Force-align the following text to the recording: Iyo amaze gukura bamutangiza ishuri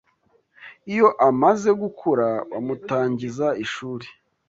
Iyo 0.91 1.07
amaze 1.29 1.69
gukura 1.81 2.27
bamutangiza 2.51 3.47
ishuri 3.63 4.07